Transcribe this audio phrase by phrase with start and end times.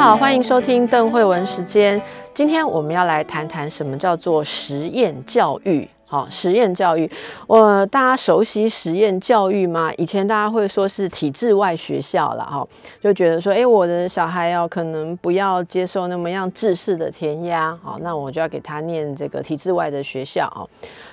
[0.00, 2.00] 好，欢迎收听邓慧文时间。
[2.32, 5.86] 今天我们要来谈谈什么叫做实验教育。
[6.06, 7.08] 好，实验教育，
[7.46, 9.92] 我大家熟悉实验教育吗？
[9.98, 12.66] 以前大家会说是体制外学校了，哈，
[13.02, 20.66] 就觉得说，哎，我的小孩要可能不要接受那么样制式的填鸭，好，那我就要给他念这个体制外的学校，哦。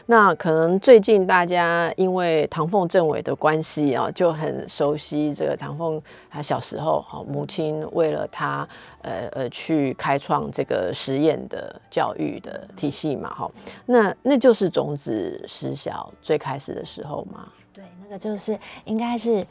[0.10, 8.66] 那可能最近大家因为唐凤政委的关系啊，就很熟悉这个唐凤他小时候，哈，母亲为了他，
[9.02, 13.52] 呃呃，去开创这个实验的教育的体系嘛，哈，
[13.86, 17.46] 那那就是种子实小最开始的时候嘛。
[17.74, 19.46] 对，那个就是应该是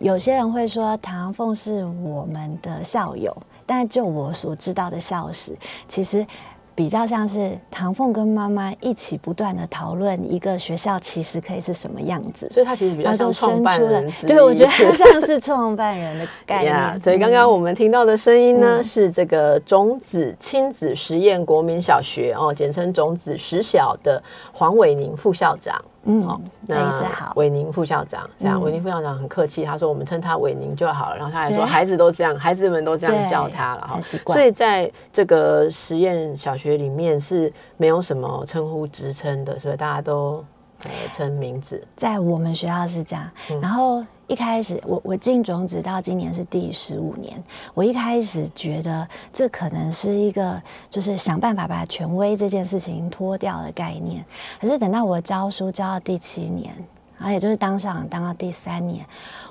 [0.00, 5.56] 有些人会说唐凤是我们的校友，但就我所知道的校史，
[5.88, 6.26] 其实。
[6.74, 14.12] 比较像是唐凤跟妈妈一起不断的讨论一个学校其实可以是什么样子，所以他其实比较像创办人。
[14.26, 16.74] 对，我觉得他像是创办人的概念。
[17.02, 25.80] 所以刚刚我们听到的声音呢，是这个种子亲子实验国民小学哦，简称种子实小的黄伟宁副校长。
[26.04, 31.16] 嗯，那好，伟宁副校长这样，伟宁副校长很客气，他说我们称他伟宁就好了。
[31.16, 34.00] 然后他还说孩子都这样，孩子们都这样叫他了哈。
[34.00, 40.44] 所以在这个实验小学里面是没有什么称呼职称的，所以大家都
[40.84, 41.82] 呃称名字。
[41.96, 44.04] 在我们学校是这样，然后。
[44.26, 47.42] 一开始，我我进种子到今年是第十五年。
[47.74, 54.24] 我一开始觉得这可能是一个就是想办法把权威这件事情脱掉的概念。
[54.58, 56.74] 可是等到我教书教到第七年，
[57.18, 59.04] 然后也就是当上当到第三年，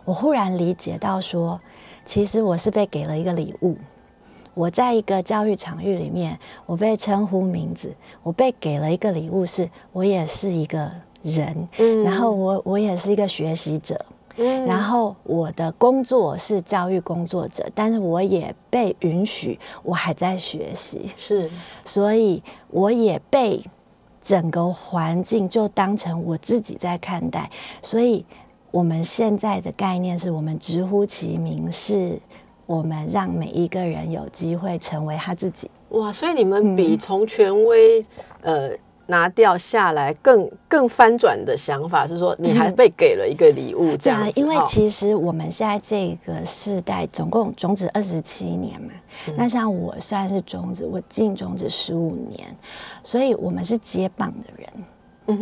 [0.06, 1.62] 我忽然理解到说，
[2.04, 3.78] 其实我是被给了一个礼物。
[4.56, 10.92] 我在一个教育场域里面，我被称呼名字，我被给了一个礼物，是我也是一个
[11.22, 11.68] 人，
[12.04, 14.04] 然后我我也是一个学习者。
[14.36, 21.50] 然后我的工作是教育工作者，但是我也被允许，我还在学习，是，
[21.86, 23.62] 所以我也被
[24.20, 27.50] 整个环境就当成我自己在看待。
[27.82, 28.26] 所以
[28.72, 32.18] 我们现在的概念是我们直呼其名，是
[32.66, 35.70] 我们让每一个人有机会成为他自己。
[35.90, 38.04] 哇，所以你们比从权威，
[38.42, 38.72] 呃。
[39.08, 44.32] 拿掉下来，更更翻转的想法是说，你还被给了一个礼物，这样。
[44.36, 48.92] 因为其实我们现在这个世代总共种子二十七年嘛，
[49.36, 52.56] 那像我算是种子，我进种子十五年，
[53.04, 54.70] 所以我们是接棒的人。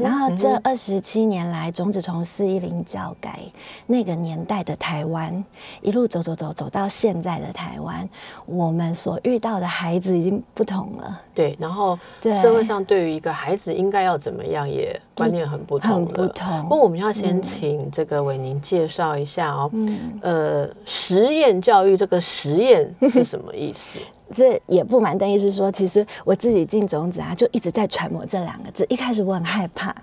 [0.02, 3.40] 然后这二十七年来，种子从四一零教改
[3.88, 5.44] 那个年代的台湾，
[5.82, 8.08] 一路走走走走到现在的台湾，
[8.46, 11.22] 我们所遇到的孩子已经不同了。
[11.34, 15.92] 对，然后社会上对于一个孩子应该要怎么样，也观念很不同。
[15.92, 16.62] 很不同。
[16.64, 19.70] 不过我们要先请这个伟宁介绍一下哦。
[19.74, 20.20] 嗯。
[20.22, 23.98] 呃，实验教育这个实验是什么意思？
[24.32, 28.86] 这也不瞒邓医师说，其实我自己进种子啊，就一直在揣摩这两个字。
[28.90, 29.94] 一开始我很害怕，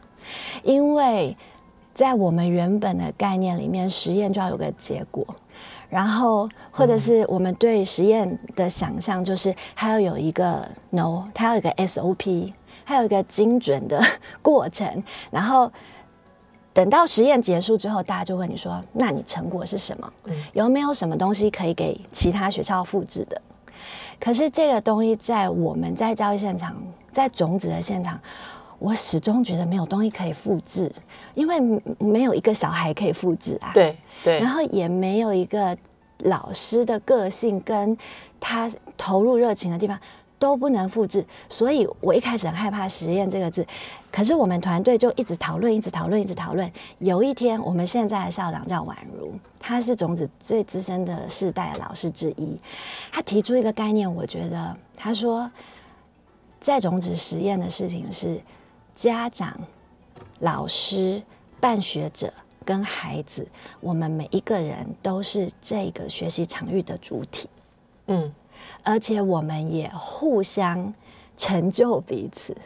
[0.63, 1.37] 因为
[1.95, 5.27] 在我们原本的概念里面，实验就要有个结果，
[5.89, 12.53] 然后或者是我们对实验的想象，就是它要有一个 no，它要有一个 SOP，
[12.85, 14.01] 它有一个精准的
[14.43, 15.71] 过程，然后
[16.73, 20.13] 等到实验结束之后，大家就问你说：“那你成果是什么？
[20.53, 23.43] 有没有什么东西可以给其他学校复制的？”
[24.21, 26.77] 可是这个东西在我们在教育现场，
[27.11, 28.21] 在种子的现场，
[28.79, 30.93] 我始终觉得没有东西可以复制，
[31.35, 31.61] 因为
[31.99, 33.71] 没有一个小孩可以复制啊。
[33.75, 34.39] 对对。
[34.39, 35.77] 然后也没有一个
[36.19, 37.97] 老师的个性跟
[38.41, 39.99] 他投入热情的地方。
[40.39, 43.67] 都不能复制，所以我一开始很害怕“实验”这个字。
[44.11, 46.71] 可是我们团队就一直讨论，一直讨论，一直讨论。
[46.99, 52.57] 有一天，我们现在的校长叫宛如，他是种子最资深的世代老师之一。
[53.11, 55.51] 他提出一个概念，我觉得他说，
[56.61, 58.41] 在种子实验的事情是
[58.95, 59.59] 家长、
[60.39, 61.21] 老师、
[61.61, 62.33] 办学者
[62.65, 63.47] 跟孩子，
[63.81, 67.49] 我们每一个人都是这个学习场域的主体。
[68.07, 68.33] 嗯。
[68.83, 70.93] 而且我们也互相
[71.37, 72.57] 成就彼此，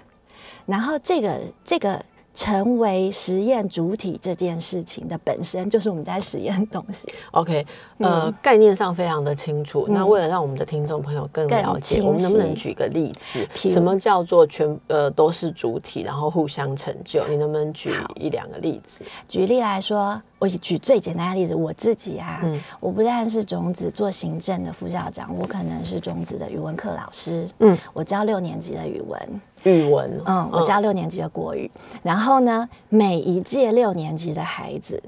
[0.66, 2.02] 然后这个这个
[2.34, 7.06] 成为实验主体这件事情的本身就是我们在实验东西。
[7.32, 7.66] OK，
[7.98, 9.84] 呃，嗯概念上非常的清楚。
[9.88, 13.46] 嗯那为了让我们的听众朋友更更了解，我们能不能举个例子？
[13.54, 17.26] 什么叫做全呃都是主体，然后互相成就？
[17.28, 19.04] 你能不能举一两个例子？
[19.28, 22.60] 举例来说，我举最简单的例子，我自己啊，嗯。
[22.80, 31.70] 我不但是种子做行政的副校长，我可能是种子的语文课老师，嗯，我教六年级的语文，语文，嗯，我教六年级的国语，
[32.02, 35.00] 然后呢，每一届六年级的孩子，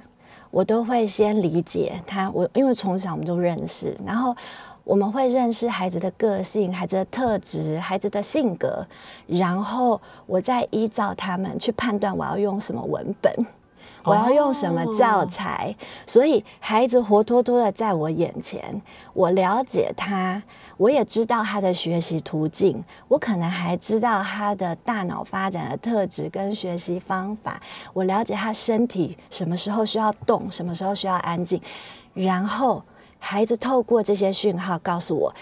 [0.52, 4.36] 我都会先理解他，我因为从小我们就认识，然后
[4.84, 8.86] 我们会认识孩子的个性、孩子的特质、孩子的性格，
[9.26, 13.32] 然后我再依照他们去判断我要用什么文本。
[14.04, 15.74] 我要用什么教材？
[16.06, 18.82] 所以孩子活脱脱的在我眼前，
[19.14, 20.42] 我了解他，
[20.76, 27.58] 我也知道他的学习途径，我可能还知道他的大脑发展的特质跟学习方法，
[27.94, 31.60] 我了解他身体什么时候需要动，什么时候需要安静，
[32.12, 32.82] 然后
[33.18, 35.34] 孩子透过这些讯号告诉我，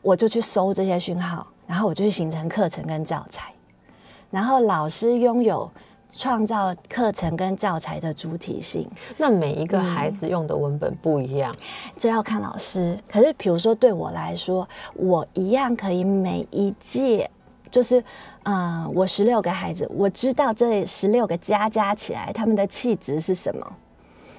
[0.00, 3.52] 我就去搜这些讯号，然后我就去形成课程跟教材，
[4.30, 5.70] 然后老师拥有。
[6.10, 11.54] 创造课程跟教材的主体性，那每一个孩子用的文本不一样，
[11.96, 12.98] 这要看老师。
[13.10, 17.30] 可是，比如说对我来说，我一样可以每一届，
[17.70, 18.02] 就是，
[18.44, 23.76] 嗯、我十六个孩子，我知道这十六个加加起来，他们的气质是什么，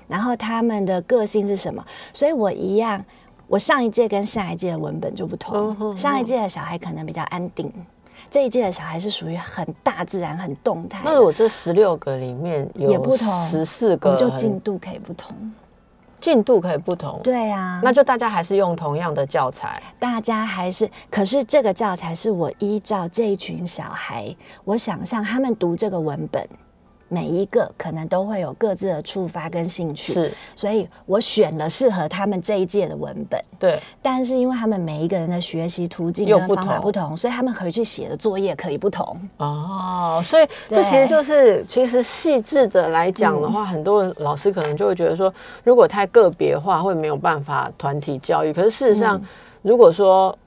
[0.08, 3.04] 然后他们的个性是什么，所以我一样，
[3.48, 5.96] 我上一届跟下一届的文本就不同。
[5.96, 7.72] 上一届的小孩可能比较安定，
[8.30, 11.02] 这一届的小孩是属于很大自然、很动态。
[11.04, 15.36] 那如果这十六个里面有也不同十四个很进度可以不同。
[16.22, 19.82] 进度可以不同，对啊，那就大家还是用同样的教材。
[19.98, 24.36] 大家还是，可是这个教材是我依照这一群小孩，
[24.66, 26.46] 我想象他们读这个文本，
[27.10, 33.44] 每一个可能都会有各自的触发跟兴趣，是，所以我选了适合他们这一届的文本。
[33.60, 36.84] 对，但是因为他们每一个人的学习途径方法同。
[36.84, 39.20] 不同，所以他们回去写的作业可以不同。
[39.38, 45.34] 哦，所以这其实就是，其实细致的来讲嗯的话，很多老师可能就会觉得说，
[45.64, 48.54] 如果太个别化，会没有办法团体教育。
[48.54, 49.22] 可是事实上，
[49.62, 50.38] 如果说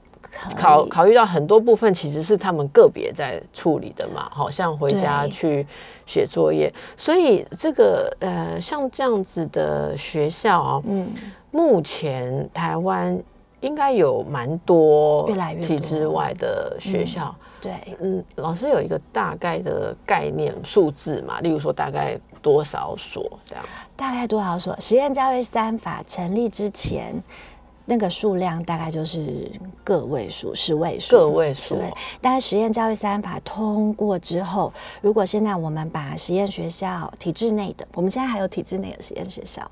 [0.57, 5.65] 考考虑到很多部分，其实是他们个别在处理的嘛，好像回家去
[6.05, 6.73] 写作业。
[6.97, 11.07] 所以这个呃，像这样子的学校啊，嗯，
[11.51, 13.17] 目前台湾
[13.61, 17.33] 应该有蛮多越来越多体制外的学校。
[17.61, 17.71] 对，
[18.01, 23.63] 嗯，老师有一个大概的概念数字嘛，例如说大概多少所这样？
[23.95, 24.77] 大概多少所？
[24.81, 27.15] 实验教育三法成立之前，
[27.85, 29.51] 那个数量大概就是
[29.83, 31.93] 个位数、十位数、个位数十位。
[32.21, 34.71] 但是实验教育三法通过之后，
[35.01, 39.69] 如果现在我们把实验学校体制内的，我们现在还有体制内的实验学校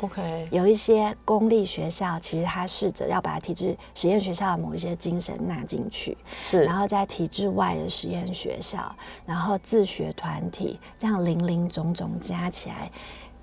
[0.00, 6.18] ，OK，有一些公立学校，其实它试着要把体制实验学校的某一些精神纳进去，
[6.50, 8.94] 是然后在体制外的实验学校，
[9.24, 12.90] 然后自学团体，这样零零总总加起来，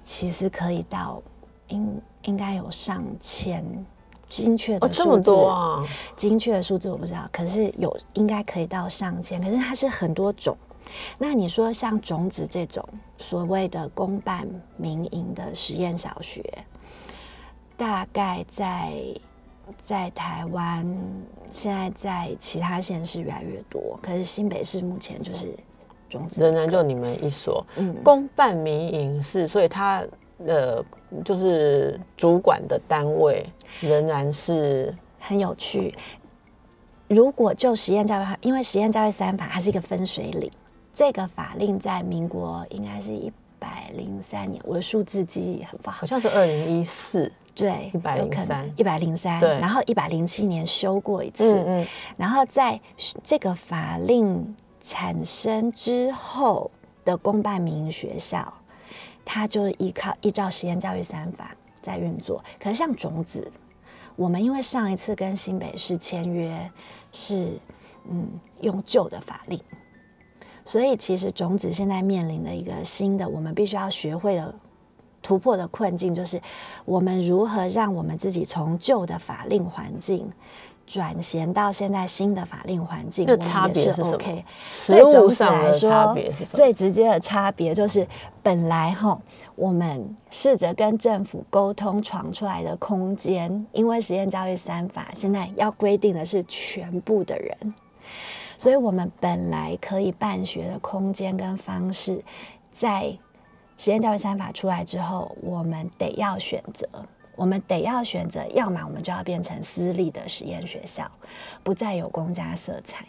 [0.03, 1.23] 其实可以到
[1.69, 3.63] 应应该有上千。
[4.33, 5.79] 精确的哦，这么多啊！
[6.17, 10.57] 精确的数字我不知道，可是有应该可以到上千，可是它是很多种。
[11.19, 12.83] 那你说像种子这种
[13.19, 16.43] 所谓的公办民营的实验小学，
[17.77, 18.91] 大概在
[19.77, 20.83] 在台湾
[21.51, 25.55] 现在在其他县市越来越多，可是新北市目前就是
[26.09, 30.03] 种子仍然就你们一所嗯公办民营是，所以它
[30.39, 30.83] 呃
[31.23, 33.45] 就是主管的单位
[33.81, 34.93] 仍然是。
[35.25, 35.95] 很有趣。
[37.07, 40.51] 如果就实验教育，因为实验教育三法它是一个分水岭，
[40.93, 45.99] 这个法令在民国应该是一百零三年，我的数字记忆很不好。
[45.99, 48.69] 好，像是二零一四，对，一百零三。
[48.75, 49.57] 一百零三，对。
[49.59, 52.77] 然后一百零七年修过一次，嗯嗯，然后在
[53.23, 56.69] 这个法令产生之后
[57.05, 58.53] 的公办民营学校，
[59.25, 62.43] 它就依靠依照实验教育三法在运作。
[62.59, 63.51] 可是像种子，
[64.15, 66.69] 我们因为上一次跟新北市签约
[67.11, 67.57] 是
[68.09, 68.27] 嗯
[68.61, 69.59] 用旧的法令，
[70.65, 74.53] 所以其实种子现在面临的一个新的，我们必须要学会的
[75.21, 76.41] 突破的困境，就是
[76.83, 80.29] 我们如何让我们自己从旧的法令环境
[80.85, 84.45] 转衔到现在新的法令环境，这我别是 OK。
[84.71, 86.49] 实对种子物上的来说差别是什么？
[86.53, 88.07] 最直接的差别就是，
[88.41, 89.19] 本来哈，
[89.55, 97.73] 我们试着跟政府沟通闯出来的空间，因为实验教育三法现在要规定的是全部的人，
[98.57, 102.23] 所以我们本来可以办学的空间跟方式，
[102.71, 103.17] 在
[103.77, 106.87] 实验教育三法出来之后，我们得要选择，
[107.35, 111.09] 我们得要选择，要么我们就要变成私立的实验学校，
[111.63, 113.03] 不再有公家色彩；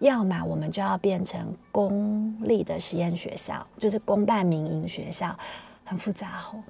[0.00, 5.36] 要么我们就要变成公立的实验学校，就是公办民营学校，
[5.84, 6.62] 很复杂哦。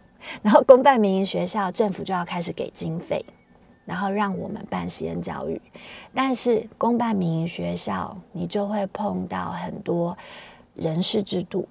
[0.43, 3.25] 然后公办民营学校，政府就要开始给经费，
[3.85, 5.61] 然后让我们办实验教育。
[6.14, 10.17] 但是公办民营学校，你就会碰到很多
[10.75, 11.69] 人事制度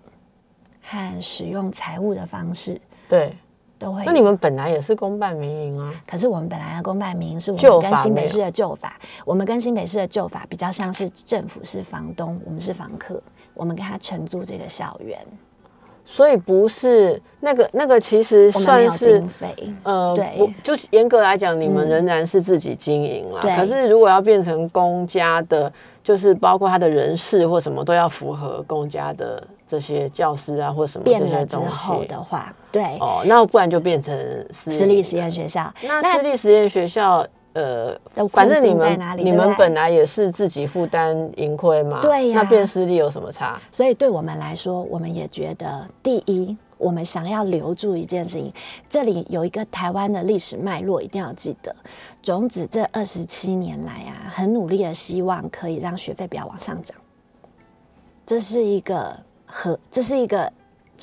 [0.82, 2.80] 和使用财务的方式
[3.10, 3.36] 对，
[3.84, 4.04] 都会。
[4.06, 5.94] 那你们本来也是公办民营啊？
[6.08, 13.22] 可是我们本来的公办民营是我们跟新北市的旧法，我们跟新北市的旧法比较像是政府是房东，我们是房客，
[13.54, 15.20] 我们跟他承租这个校园，
[16.06, 19.24] 所以不是那个那个，其实算是。
[19.84, 23.42] 呃，对不，就是严格来讲，你们嗯仍然是自己经营啦。
[23.42, 25.72] 对可是如果要变成公家的，
[26.04, 32.08] 就是包括他的人事或什么都要符合公家的这些教师啊或什么这变了之些东后西。
[32.08, 34.18] 的话，对，哦，那不然就变成
[34.52, 37.96] 私立实验学校，那私立实验学校，呃，
[38.32, 43.62] 反正你们你们本来也是自己负担盈亏嘛，对呀那变私立有什么差？
[43.72, 48.52] 所以对我们来说，我们也觉得，第一，我们想要留住一件事情，
[48.90, 51.76] 这里有一个台湾的历史脉络，一定要记得。
[52.24, 56.98] 种子这二十七年来啊，很努力的希望可以让学费不要往上涨，
[58.26, 59.16] 这是一个
[59.46, 60.52] 和，这是一个。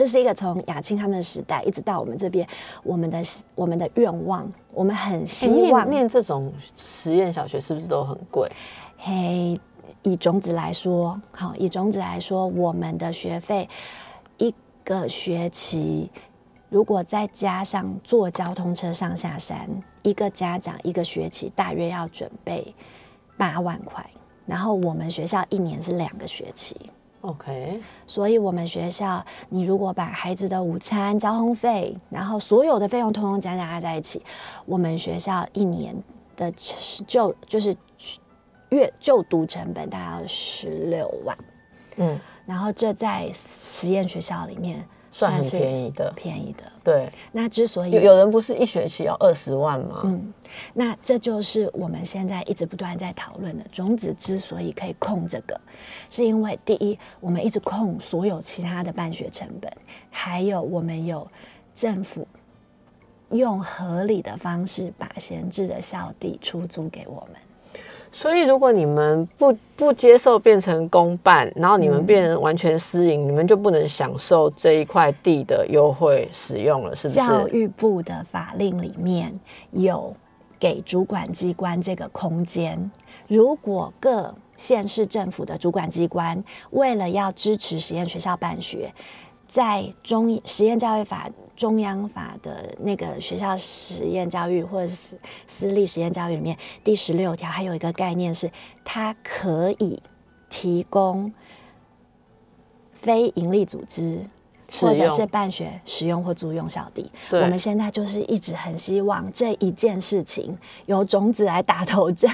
[0.01, 2.49] 这是一个从雅青他们的时代一直到我们这边，
[2.83, 3.23] 我们的
[3.55, 8.49] 我们的愿望，我们很希望念这种实验小学是不是都很贵？
[8.97, 9.55] 嘿，
[10.01, 13.69] 以种子来说，好，以种子来说，我们的学费
[14.39, 16.11] 一个学期，
[16.71, 19.69] 如果再加上坐交通车上下山，
[20.01, 22.75] 一个家长一个学期大约要准备
[23.37, 24.03] 八万块。
[24.47, 26.75] 然后我们学校一年是两个学期，
[27.23, 34.23] OK，所以我们学校，你如果把孩子的午餐、交通费，然后所有的费用通通加加在一起，
[34.65, 35.95] 我们学校一年
[36.35, 36.51] 的
[37.07, 37.77] 就就是
[38.71, 41.37] 月就读成本大概要十六万，
[41.97, 46.65] 嗯，然后这在实验学校里面算很是便宜的便宜的。
[46.83, 50.01] 对，那之所以有有人不是一学期要二十万吗？
[50.05, 50.33] 嗯，
[50.73, 53.65] 那这就是我们现在一直不断在讨论的。
[53.71, 55.61] 种子之所以可以控这个，
[56.09, 59.71] 是因为第一，我们一直控所有其他的办学成本，
[60.11, 61.29] 还有我们有
[61.75, 62.27] 政府
[63.31, 67.37] 用合理的方式把闲置的校地出租给我们。
[68.13, 77.21] 所以如果你们不不接受变成公办，然后你们变成完全私营，你们就不能享受这一块地的优惠使用了，是不是？
[77.21, 79.33] 教育部的法令里面
[79.71, 80.15] 有
[80.59, 82.91] 给主管机关这个空间，
[83.29, 88.93] 如果各县市政府的主管机关为了要支持实验学校办学，
[89.49, 95.15] 在中实验教育法中央法的那个学校实验教育或者是
[95.47, 98.51] 私立实验教育里面第十六条，还有一个概念是，
[98.83, 100.03] 它可以
[100.49, 101.31] 提供
[102.95, 104.21] 非营利组织
[104.73, 107.13] 或者是办学使用或租用校地。
[107.29, 112.31] 对我们现在就是一直很希望这一件事情由种子来打头阵，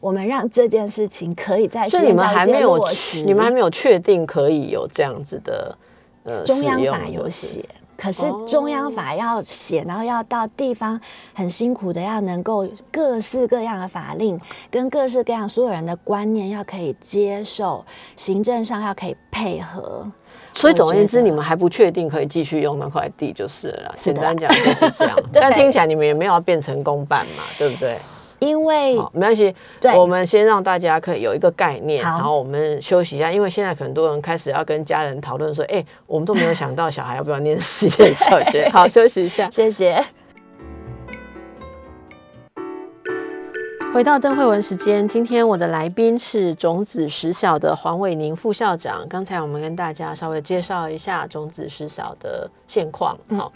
[0.00, 2.88] 我们让这件事情可以在你们还没有。
[3.26, 5.76] 你们还没有确定可以有这样子的
[6.24, 7.68] 呃中央法有写，
[8.02, 11.00] 可是哦中央法要写，然后要到地方
[11.32, 17.84] 很辛苦的，要能够各式各样的法令跟各式各样所有人的观念要可以接受，
[18.16, 20.04] 行政上要可以配合。
[20.54, 25.16] 所以总而言之，你们还不确定可以继续用那块地就是了简单讲就是这样。
[25.32, 27.96] 但听起来你们也没有要变成公办嘛，对不对？
[28.42, 29.54] 因为好，没关系。
[29.96, 38.68] 我们先让大家可以有一个概念，然后我们休息一下，因为现在很多人开始要跟家人讨论说，哎、 我们都没有想到小孩要不要念实验小学。
[38.74, 39.48] 好，休息一下。
[39.52, 40.04] 谢谢。
[43.94, 49.06] 回到邓慧文时间，今天我的来宾是种子实小的黄伟宁副校长。
[49.06, 53.14] 刚才我们跟大家稍微介绍一下种子实小的现况。
[53.36, 53.52] 好、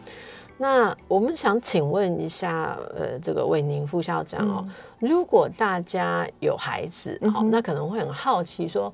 [0.59, 4.67] 那我们想请问一下，呃，这个伟宁副校长哦，
[4.99, 8.93] 如果大家有孩子，哦、那可能会很好奇说。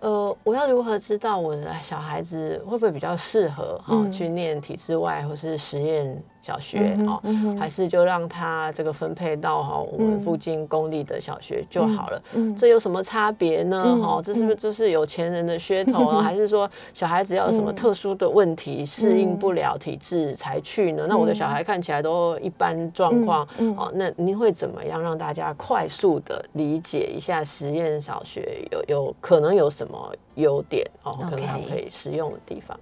[0.00, 7.18] 呃，我要如何知道我的小孩子会不会比较适合哈、嗯去念体制外或是实验小学哦，
[7.58, 12.22] 还是就让他这个分配到哈我们嗯附近公立的小学就好了？
[12.34, 13.82] 嗯这有什么差别呢？
[13.86, 16.20] 嗯哈、这是不是就是有钱人的噱头啊？
[16.22, 21.06] 还是说小孩子要有什么嗯特殊的问题适应不了体制才去呢？
[21.08, 23.48] 那我的小孩看起来都一般状况，
[23.78, 31.16] 哦，那您会怎么样让大家快速的理解一下实验小学有有可能有什么优点哦？
[31.22, 32.78] 可能他们可以使用的地方？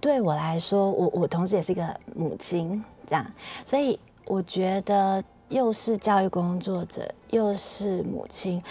[0.00, 3.26] 对我来说，我我同时也是一个母亲，这样，
[3.64, 8.62] 所以我觉得又是教育工作者，又是母亲，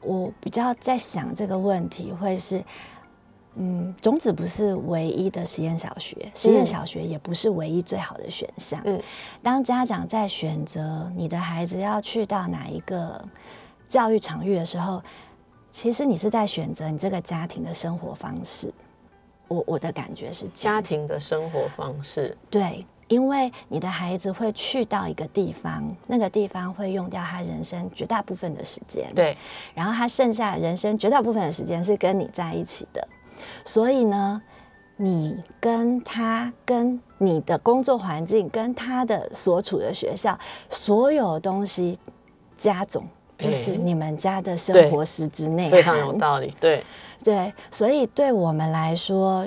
[0.00, 2.62] 我比较在想这个问题会是，
[3.54, 8.80] 嗯，种子不是唯一的实验小学，实验小学也不是唯一最好的选项。
[8.84, 9.02] 嗯，
[9.42, 13.20] 当家长在选择你的孩子要去到哪一个
[13.88, 15.02] 教育场域的时候，
[15.72, 18.72] 其实你是在选择你这个家庭的生活方式。
[19.48, 29.36] 我我的感觉是家庭的生活方式，对，因为你的孩子会去到一个地方，那个地方会用掉他人生绝大部分的时间，对，
[29.74, 33.08] 然后他剩下人生绝大部分的时间是跟你在一起的，
[33.64, 34.42] 所以呢，
[34.96, 40.38] 你跟他、跟你的工作环境、跟他的所处的学校，
[40.68, 41.98] 所有东西
[42.58, 43.02] 加总，
[43.38, 46.84] 就是你们家的生活实质内非常有道理，对。
[47.22, 49.46] 对，所以对我们来说，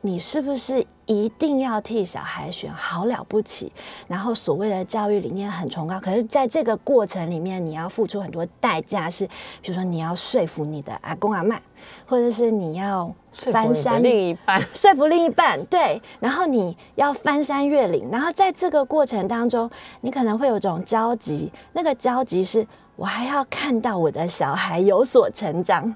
[0.00, 2.72] 你是不是一定要替小孩选？
[2.72, 3.72] 好了不起，
[4.06, 9.26] 然后所谓的教育理念很崇高，可是在这个过程里面，你要付出很多代价，是
[9.60, 11.58] 比如说你要说服你的阿公阿妈，
[12.06, 19.68] 或者是你要翻山另一半，说服另一半，对，然后你要翻山越岭，然后在这个过程当中，
[20.02, 25.94] 你可能会有种焦急，那个焦急是我还要看到我的小孩有所成长。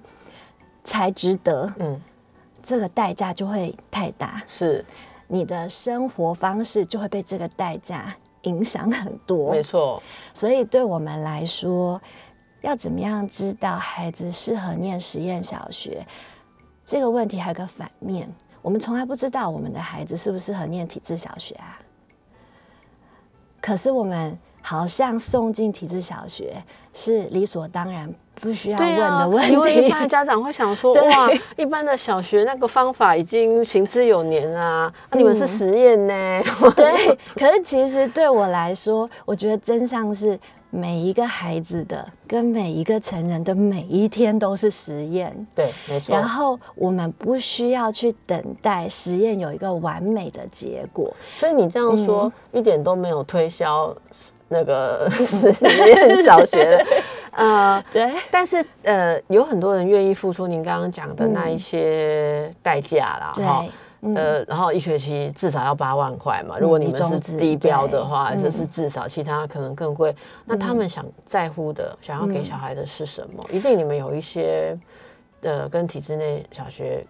[0.84, 2.00] 才值得，嗯，
[2.62, 4.84] 这个代价就会太大，是。
[5.28, 10.02] 你的生活方式就会被这个代价影响很多，没错。
[10.34, 11.98] 所以对我们来说，
[12.60, 16.06] 要怎么样知道孩子适合念实验小学
[16.84, 21.80] 这个问题，还有个反面，我们从来不知道我们的孩子适不适合念体制小学啊。
[23.58, 26.54] 可是我们好像送进体制小学
[26.94, 28.12] 是理所当然。
[28.40, 36.42] 不需要问的问题，因为一般的家长会想说： 哇，一般的小学那个方法已经行之有年啊，那你们是实验呢？
[36.74, 40.36] 对，可是其实对我来说，我觉得真相是
[40.70, 45.46] 每一个孩子的跟每一个成人的每一天都是实验。
[45.54, 46.16] 对，没错。
[46.16, 51.14] 然后我们不需要去等待实验有一个完美的结果。
[51.38, 53.94] 所以你这样说一点都没有推销
[54.52, 55.48] 那个 实
[55.88, 56.78] 验小学。
[57.34, 63.64] 呃，对，但是呃，有很多人愿意付出您刚刚讲的那一些代价啦，哈，
[64.14, 70.14] 呃，然后一学期至少要八万块嘛，如果你们是低标的话，就是至少其他可能更贵。
[70.44, 73.42] 那他们想在乎的，想要给小孩的是什么？
[73.50, 74.76] 一定你们有一些
[75.40, 77.02] 呃，跟体制内小学。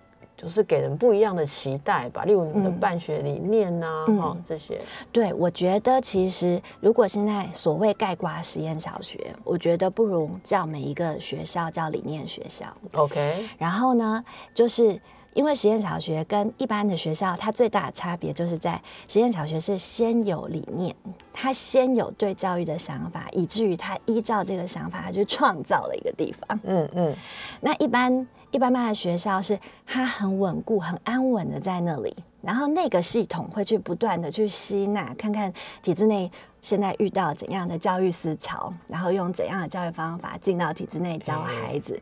[0.43, 4.77] 就是给人不一样的期待吧，例如你们的办学理念呐，哈这些。
[5.13, 12.67] 对，我觉得其实如果现在所谓盖瓜实验小学，我觉得不如叫每一个学校叫理念学校。
[12.95, 13.49] OK。
[13.57, 15.01] 然后呢，就是
[15.35, 20.93] 因为实验小学跟一般的学校，它最大的差别就是在实验小学是先有理念，
[21.33, 26.59] 它先有对教育的想法，以至于它依照这个想法，它就创造了一个地方。
[26.65, 27.17] 嗯嗯。
[27.61, 28.27] 那一般。
[28.53, 41.99] 一般般的学校是它很稳固、很安稳的在那里，然后那个系统会去不断的去吸纳，看看体制内现在遇到怎样的教育思潮，然后用怎样的教育方法进到体制内教孩子。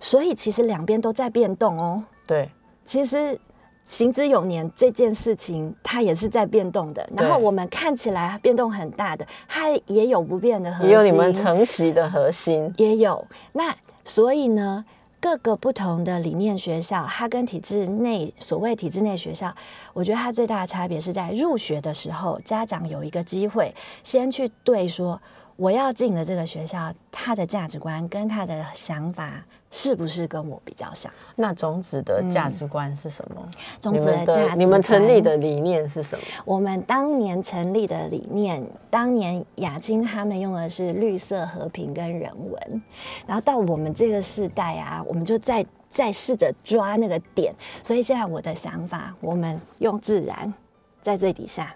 [0.00, 2.02] 所以其实两边都在变动哦。
[2.26, 2.50] 对，
[2.84, 3.38] 其实
[3.84, 7.08] 行之有年这件事情，它也是在变动的。
[7.16, 13.24] 然后我们看起来变动很大的，它也有不变的核心，也有你们承袭的核心，也有。
[13.52, 13.72] 那
[14.04, 14.84] 所以呢？
[15.24, 19.50] 各个不同的理念学校，它跟体制内所谓体制内学校，
[19.94, 25.18] 我觉得它最大的差别是在入学的时候，家长有一个机会先去对说，
[25.56, 29.42] 我要进的这个学校，他的价值观跟他的想法。
[29.76, 31.12] 是不是跟我比较像？
[31.34, 33.50] 那种子的价值观是什么？
[33.80, 36.24] 种子的价值，你们成立的理念是什么？
[36.44, 42.82] 我们当年成立的理念，当年雅青他们用的是绿色和平跟人文，
[43.26, 47.52] 然后到我们这个时代啊，我们就在再试着抓那个点。
[47.82, 50.54] 所以现在我的想法，我们用自然
[51.02, 51.74] 在最底下。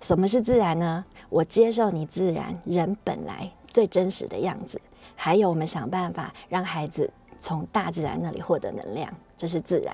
[0.00, 1.04] 什么是自然呢？
[1.28, 4.80] 我接受你自然人本来最真实的样子。
[5.20, 9.92] 还有，我们想办法让孩子从大自然那里获得能量，这是自然。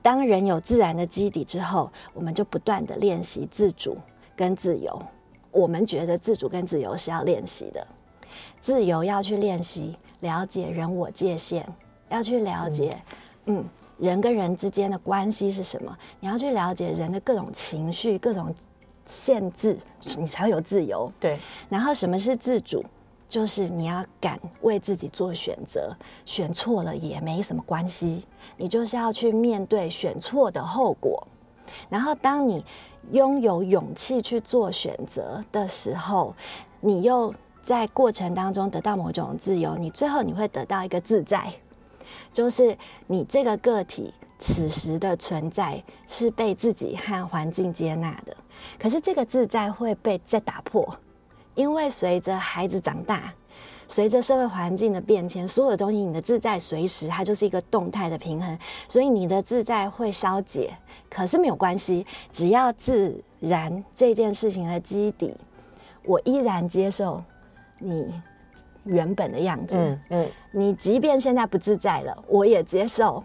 [0.00, 3.98] 当人有自然的基底之后，我们就不断的练习自主
[4.34, 5.02] 跟自由。
[5.50, 7.86] 我们觉得自主跟自由是要练习的，
[8.58, 11.66] 自由要去练习了解人我界限，
[12.08, 12.96] 要去了解，
[13.44, 13.62] 嗯，
[13.98, 15.94] 人跟人之间的关系是什么？
[16.20, 18.54] 你要去了解人的各种情绪、各种
[19.04, 19.78] 限制，
[20.16, 21.12] 你才会有自由。
[21.20, 21.38] 对。
[21.68, 22.82] 然后，什么是自主？
[23.28, 28.24] 就是你要敢为自己做选择，选错了也没什么关系。
[28.56, 31.26] 你就是要去面对选错的后果。
[31.90, 32.64] 然后当你
[33.12, 36.34] 拥有勇气去做选择的时候，
[36.80, 41.52] 你又在过程当中得到某种自由，你最后你会得到一个自在，
[42.32, 48.34] 就是你这个个体此时的存在是被自己和环境接纳的。
[48.78, 50.98] 可是这个自在会被再打破，
[51.58, 53.34] 因为随着孩子长大，
[53.88, 58.56] 随着社会环境的变迁，所有的东西你的自在随时它就是一个动态的平衡，
[58.88, 60.72] 所以你的自在会消解。
[61.10, 65.34] 可是没有关系，只要自然这件事情的基底，
[66.04, 67.20] 我依然接受
[67.80, 68.22] 你
[68.84, 69.76] 原本的样子。
[69.76, 73.24] 嗯嗯，你即便现在不自在了，我也接受。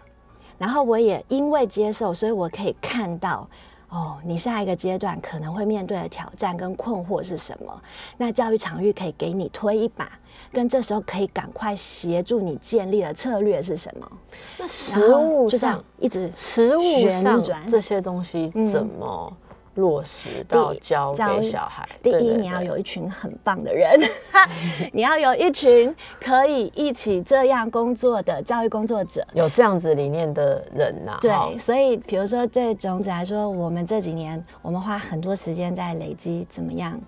[0.58, 3.48] 然后我也因为接受，所以我可以看到，
[3.94, 7.82] 哦，你下一个阶段可能会面对的挑战跟困惑是什么？
[8.18, 10.12] 那教育场域可以给你推一把，
[10.52, 14.12] 跟这时候可以赶快协助你建立的策略是什么？
[14.58, 19.32] 那然食物就这样上，一直食物旋转这些东西嗯怎么
[19.76, 21.88] 落实到教给小孩？
[22.02, 24.00] 第一，你要有一群很棒的人，
[24.94, 29.26] 你要有一群可以一起这样工作的教育工作者。
[29.34, 37.00] 有这样子理念的人呐、哈对，所以比如说对种子来说，我们这几年我们花很多时间在累积怎么样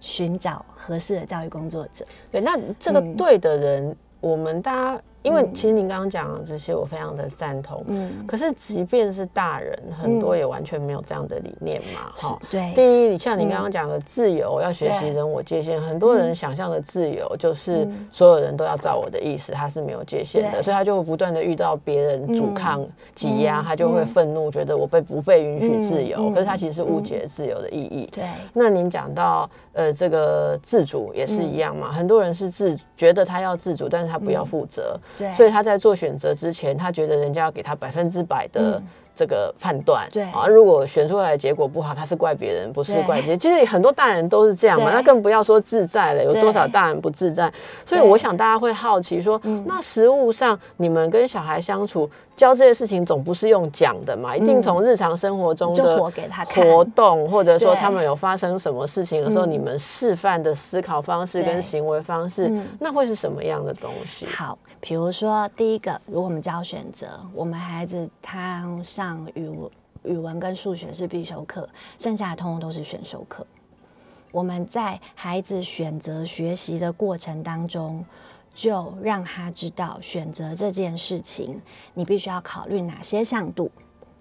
[0.00, 2.04] 寻找合适的教育工作者。
[2.30, 7.84] 对，那这个嗯对的人，我们大家，因为嗯其实您刚刚讲的这些，我非常的赞同。
[7.88, 12.38] 嗯，可是，即便是大人，很多嗯也完全没有这样的理念嘛，是哈。
[12.50, 15.80] 对，第一，你像你刚刚讲的自由，要学习人我界限。
[15.80, 26.16] 很多人想象的自由就是嗯所有人都要照我的意思，他是没有界限的，所以他就会不断的遇到别人阻嗯抗、挤压，嗯他就会嗯愤怒，觉得我被不被允许自由。
[26.18, 28.08] 嗯可是他其实是误嗯解自由的意义。
[28.12, 38.82] 对，那您讲到呃这个自主也是一样嘛，很多人是自觉得他要自主，但是他不要负责，对，所以他在做选择之前，他觉得人家要给他百分之百的嗯
[39.14, 40.22] 这个判断，对。
[40.24, 43.36] 啊，如果选出来的结果不好，他是怪别人，不是怪自己。
[43.36, 47.52] 其实很多大人都是这样嘛，那更不要说自在了，有多少大人不自在？
[47.86, 49.64] 所以我想大家会好奇说，嗯。
[49.66, 55.96] 那实物上你们跟小孩相处，教这些事情总不是用讲的嘛，一定从日常生活中的
[56.54, 59.52] 活动，或者说他们有发生什么事情的时候，嗯。
[59.52, 64.24] 你们示范的思考方式跟行为方式嗯，那会是什么样的东西？
[64.26, 69.01] 好，比如说第一个，如果我们教选择，我们孩子他上
[69.34, 69.70] 语文、
[70.04, 73.46] 语文跟数学是必修课，剩下的通通都是选修课。
[74.30, 78.04] 我们在孩子选择学习的过程当中，
[78.54, 81.60] 就让他知道选择这件事情，
[81.94, 83.70] 你必须要考虑哪些向度。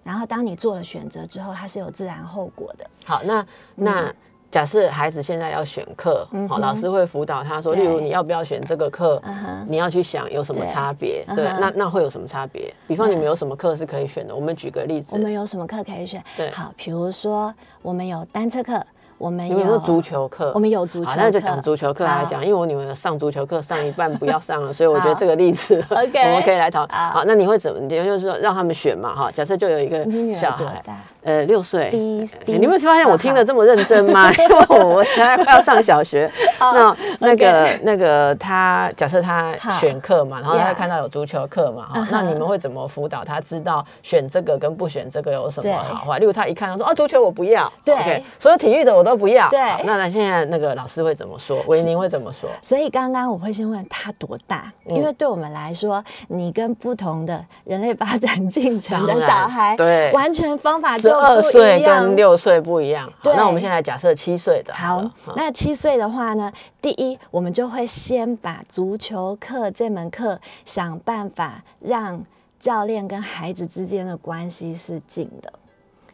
[0.04, 2.90] 然后，当你做了选择之后，它是有自然后果的。
[3.06, 4.14] 好，那那
[4.52, 12.72] 假设孩子现在要选课，好，老师会辅导他说，例如你要不要选这个课嗯，你要去想有什么差别，对，嗯那那会有什么差别？
[12.86, 14.36] 比方你们有什么课是可以选的？
[14.36, 15.16] 我们举个例子。
[15.16, 16.22] 我，们有什么课可以选？
[16.36, 16.52] 对。
[16.52, 18.86] 好，比如说我们有单车课，
[19.22, 26.90] 我们有有足球课，我们有足球那就讲足球课来讲，因为我女儿上足球课上一半不要上了， 所以我觉得这个例子 OK 我们可以来讨论。
[26.90, 27.80] 好好，那你会怎么？
[27.88, 29.30] 也就是说让他们选嘛，哈。
[29.32, 30.04] 假设就有一个
[30.34, 30.82] 小孩？
[31.24, 31.92] 呃，六岁。
[31.92, 34.32] 你有没有发现我听得这么认真吗？
[34.34, 36.28] 因为我现在快要上小学，
[36.60, 46.18] 那那个那个他假设他选课嘛，然后他看到有足球课嘛，哈那你们会怎么辅导他知道选这个跟不选这个有什么好坏？
[46.18, 49.50] 例如他一看他说哦足球我不要，对 OK，所有体育的我都不要。
[49.50, 51.62] 对好那那现在那个老师会怎么说？
[51.68, 52.50] 维宁会怎么说？
[52.62, 62.12] 所以刚刚我会先问他多大，嗯因为对我们来说，你跟不同的人类发展进程的小孩，对完全方法十就不二岁跟。
[62.16, 63.06] 六岁不一样。
[63.06, 72.24] 好，对那我们现在假设七岁的好了，那七岁的话呢，第一，我们就会先把足球课这门课想办法让
[72.60, 75.52] 教练跟孩子之间的关系是近的。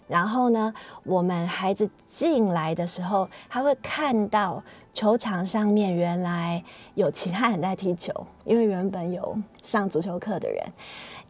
[0.07, 6.63] 然后呢，我们孩子进来的时候，他会看到球场上面原来
[6.95, 8.13] 有其他人在踢球，
[8.45, 10.63] 因为原本有上足球课的人。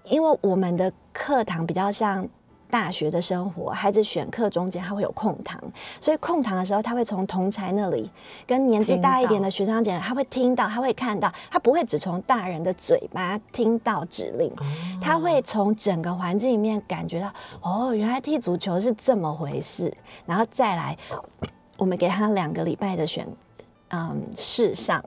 [0.10, 2.26] 因为我们的课堂比较像
[2.70, 5.60] 大学的生活，孩子选课中间他会有空堂，
[6.02, 8.10] 所以空堂的时候，他会从同才那里
[8.46, 14.52] 跟年纪大一点的学长姐，他会听到，他会看到，他不会只从大人的嘴巴听到指令，
[15.02, 19.92] 他会从整个环境里面感觉到，哦，原来踢足球是这么回事，
[20.26, 20.98] 然后再来，
[21.78, 23.26] 我们给他两个礼拜的选，
[23.92, 25.02] 嗯，试上，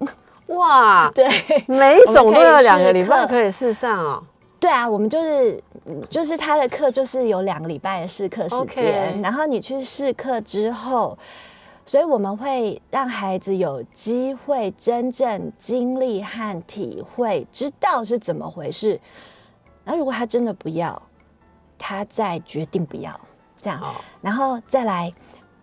[0.47, 1.29] 哇，对。
[1.67, 4.25] 每一种都有两个礼拜可以试上哦。
[4.59, 5.70] 对啊，我们就是嗯
[6.09, 11.17] 就是他的课就是有两个礼拜的试课时间然后你去试课之后，
[11.85, 19.01] 所以我们会让孩子有机会真正经历和体会，知道是怎么回事。
[19.85, 21.01] 然后如果他真的不要，
[21.79, 23.19] 他再决定不要。
[23.57, 25.13] 这样，好，然后再来，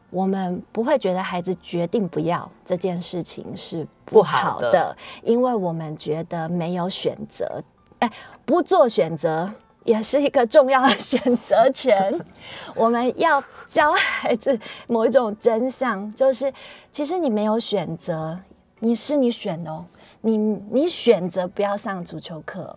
[0.10, 7.64] 我们不会觉得孩子决定不要这件事情是不好的，不好的因为我们觉得没有选择，
[8.00, 8.12] 哎，
[8.46, 9.50] 不做选择
[9.88, 12.20] 也是一个重要的选择权。
[12.76, 16.54] 我们要教孩子某一种真相，就是
[16.92, 18.38] 其实你没有选择，
[18.80, 19.86] 你是你选的哦，
[20.20, 22.76] 你你选择不要上足球课。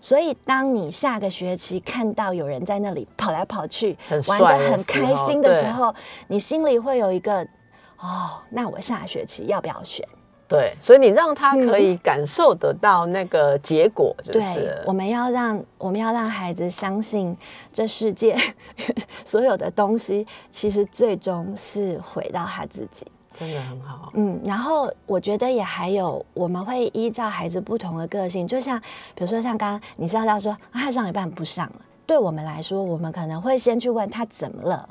[0.00, 3.96] 所以，当你下个学期看到有人在那里跑来跑去，
[4.28, 5.92] 玩的得很开心的时候，
[6.28, 7.40] 你心里会有一个
[7.98, 10.06] 哦，那我下学期要不要选？
[10.48, 17.36] 对，所以你让他可以感受得到那个结果，就嗯对是，我们要让我们要让孩子相信，
[17.72, 18.36] 这世界
[19.26, 23.04] 所有的东西其实最终是回到他自己。
[23.38, 24.10] 真的很好。
[24.14, 28.80] 嗯，然后我觉得也还有，我们会依照孩子不同的个性，就像
[29.14, 34.88] 比如说像刚刚你知道到说啊他上一半不上了，对我们来说，我们可能会先去问他怎么了。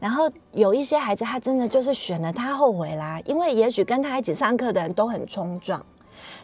[0.00, 5.84] 然后有一些孩子，他真的就是选了，他后悔啦，因为也许跟他一起上课的人都很冲撞。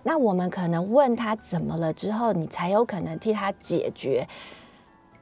[0.02, 4.26] 那我们可能问他怎么了之后，你才有可能替他解决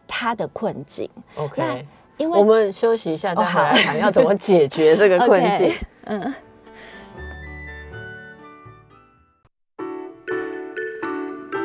[0.07, 1.09] 他的困境。
[1.37, 1.79] OK，那
[2.18, 5.73] 因为我们休息一下，再来好谈要怎么解决这个困境。
[6.07, 6.35] 嗯。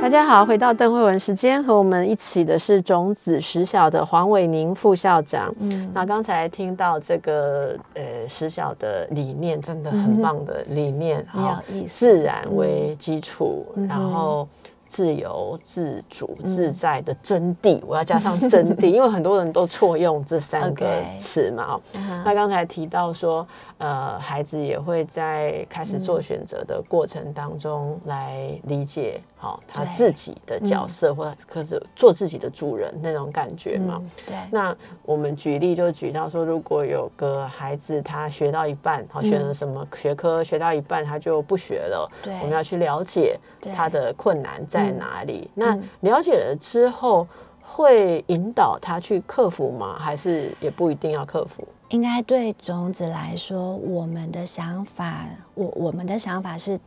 [0.09, 5.53] 大家好，回到邓慧文时间，和我们一起的是种子实小的黄伟宁副校长。
[5.59, 14.47] 嗯那刚才听到这个呃实小的理念，真的很棒的理念，嗯哈有意思自然为基础，嗯然后。
[14.91, 20.83] 自由、自主、嗯自在的真谛，我要加上真谛， 因为很多人都错用这三个
[21.15, 21.75] 词嘛。
[21.75, 21.81] 哦
[22.25, 23.47] 那刚才提到说，
[23.79, 34.01] 呃，孩子也会在开始做选择的过程当中来理解，好、他自己的角色，或者可是做自己的主人那种感觉嘛。
[34.01, 43.39] 嗯，对，那我们举例就举到说，如果有个孩子他学到一半，好选了什么学科，学到一半他就不学了，对我们要去了解
[43.73, 45.49] 他的困难在哪里。
[45.53, 47.25] 那嗯了解了之后，
[47.61, 49.97] 会引导他去克服吗？
[49.97, 51.65] 还是也不一定要克服？
[51.89, 56.79] 应该对种子来说，我们的想法，我我们的想法是，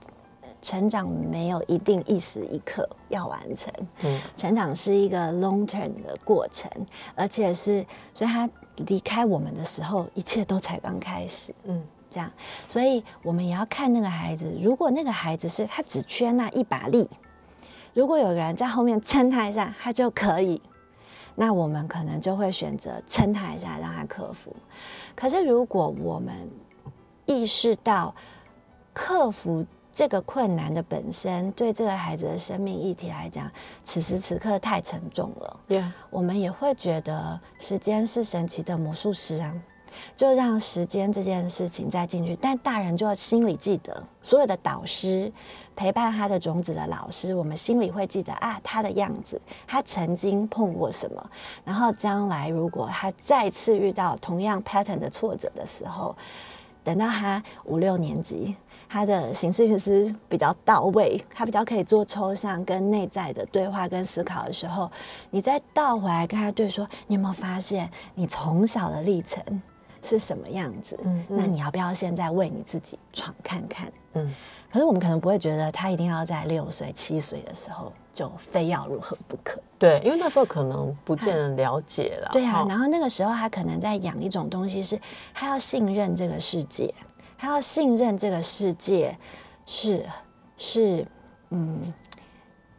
[0.61, 6.71] 成长没有一定一时一刻要完成，嗯成长是一个 long term 的过程，
[7.17, 7.85] 而且是，
[8.15, 8.49] 所以他
[8.87, 11.53] 离开我们的时候，一切都才刚开始。
[11.65, 12.31] 嗯这样，
[12.69, 14.55] 所以我们也要看那个孩子。
[14.61, 17.09] 如果那个孩子是他只缺那一把力，
[17.95, 20.61] 如果有人在后面撑他一下，他就可以，
[21.35, 24.55] 那我们可能就会选择撑他一下，让他克服。
[25.15, 26.35] 可是如果我们
[27.27, 28.15] 意识到
[28.93, 33.51] 克服这个困难的本身，对这个孩子的生命议题来讲，
[33.85, 35.61] 此时此刻太沉重了。
[36.11, 39.55] 我们也会觉得时间是神奇的魔术师啊，
[40.17, 42.37] 就让时间这件事情再进去。
[42.41, 45.33] 但大人就要心里记得，所有的导师
[45.75, 51.31] 陪伴他的种子的老师，我们心里会记得啊，他的样子，他曾经碰过什么，
[51.65, 56.17] 然后将来如果他再次遇到同样 pattern 的挫折的时候，
[56.85, 58.55] 等到他五六年级。
[58.89, 64.91] 他的形式运思比较到位，他比较可以做抽象跟内在的对话跟思考的时候，
[65.31, 69.43] 你再倒回来跟他对说，你有没有发现你从小的历程
[70.03, 70.99] 是什么样子？
[71.05, 73.91] 嗯嗯那你要不要现在为你自己闯看看？
[74.15, 74.35] 嗯，
[74.71, 79.59] 可是我们可能不会觉得他一定要在六岁、七岁的时候就非要如何不可。
[79.79, 82.29] 对，因为那时候可能不见得了解了。
[82.33, 85.01] 对啊，然后那个时候他可能在养一种东西是，
[85.33, 86.93] 他要信任这个世界，
[87.39, 89.17] 他要信任这个世界
[89.65, 90.05] 是
[90.59, 91.07] 是
[91.51, 91.93] 嗯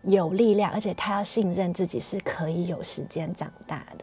[0.03, 4.02] 有力量，而且他要信任自己是可以有时间长大的。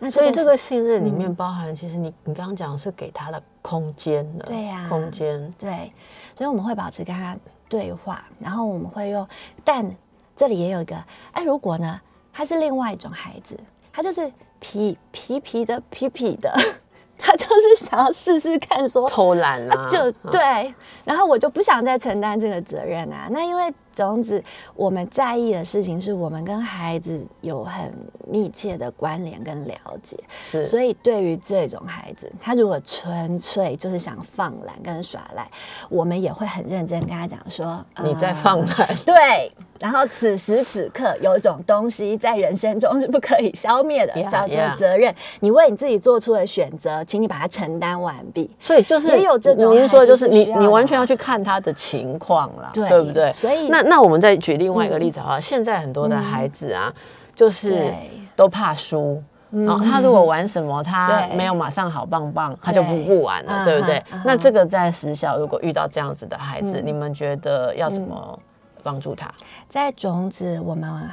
[0.00, 1.34] 那所以这是个信任里面嗯。
[1.34, 4.86] 包含，其实你你刚刚讲是给他的空间的，对呀。
[4.88, 5.92] 空间，对，
[6.34, 7.36] 所以我们会保持跟他
[7.68, 9.26] 对话，然后我们会用，
[9.62, 9.88] 但
[10.34, 10.96] 这里也有一个，
[11.32, 12.00] 哎，如果呢，
[12.32, 13.54] 他是另外一种孩子，
[13.92, 16.52] 他就是皮皮皮的皮皮的，
[17.18, 20.30] 他就是想要试试看说，偷懒啊，就嗯。
[20.30, 23.28] 对，然后我就不想再承担这个责任啊。
[23.30, 23.72] 那因为
[24.04, 24.42] 种子，
[24.74, 27.92] 我们在意的事情是我们跟孩子有很
[28.26, 35.48] 密切的关联跟了解，是，所以对于这种孩子，他如果纯粹就是想放懒跟耍赖，
[35.88, 45.14] 我们也会很认真跟他讲说，你在呃放懒，对，然后此时此刻有一种东西在人生中是不可以消灭的 Yeah, 叫做.责任。
[45.40, 48.50] 你为你自己做出的选择，请你把它承担完毕。
[48.60, 53.32] 所以就是也有这种您说的就是你你完全要去看他的情况了，对对不对？
[53.32, 56.92] 所以那那我们再举另外一个例子哈，现在很多的孩子啊，
[57.34, 57.92] 就是
[58.36, 59.22] 都怕输。
[59.50, 64.00] 然后他如果玩什么，他对没有马上好棒棒，他就不对不玩了，嗯对不对？
[64.24, 68.38] 那这个在实小如果遇到这样子的孩子，嗯你们觉得要怎么
[68.80, 69.32] 帮助他？
[69.68, 71.08] 在种子，我们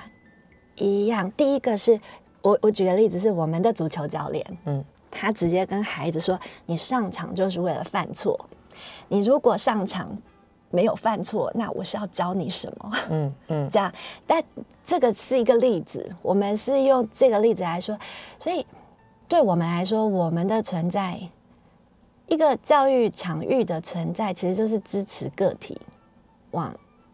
[0.75, 1.99] 一样，第一个是
[2.41, 4.77] 我我举个例子，是我们的足球教练，嗯。
[4.77, 8.37] 嗯，他直接跟孩子说：“你上场就是为了犯错，
[9.07, 10.15] 你如果上场
[10.69, 13.91] 没有犯错，那我是要教你什么？”嗯嗯， 这样，
[14.27, 14.43] 但
[14.85, 17.97] 这个是一个例子，我们是用这个例子来说，
[18.37, 18.63] 所以
[19.27, 21.19] 对我们来说，我们的存在，
[22.27, 25.79] 一个教育场域的存在，其实就是支持个体
[26.51, 26.71] 往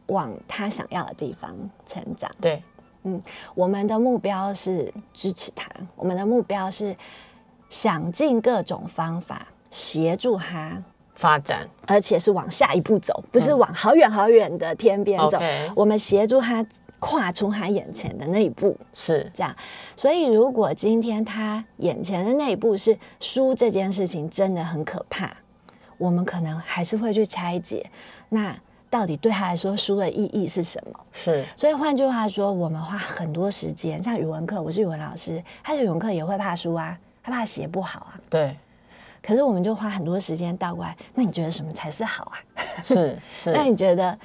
[0.08, 2.30] 往他想要的地方成长。
[2.42, 2.62] 对，
[3.04, 3.22] 嗯
[3.56, 6.96] 我们的目标是支持他，我们的目标是
[7.70, 10.82] 想尽各种方法协助他
[11.16, 15.40] 发展而且是往下一步走，不是往好远好远的天边走。
[15.76, 16.66] 我们协助他
[17.00, 19.56] 跨出他眼前的那一步，是这样。
[19.96, 25.32] 所以，如果今天他眼前的那一步是输这件事情真的很可怕，
[25.98, 27.90] 我们可能还是会去拆解，
[28.30, 28.56] 那
[28.94, 31.00] 到底对他来说输的意义是什么？
[31.14, 38.20] 是，所以换句话说，我们花很多时间，像语文课，我是语文老师，他的语文课也会怕输啊，他怕写不好啊。
[38.30, 38.56] 对，
[39.20, 42.38] 可是我们就花很多时间倒过来，那你觉得什么才是好啊？
[42.86, 44.16] 是那 是，你觉得